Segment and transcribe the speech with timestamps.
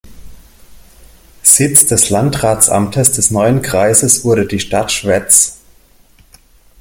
[1.43, 5.59] Sitz des Landratsamtes des neuen Kreises wurde die Stadt Schwetz.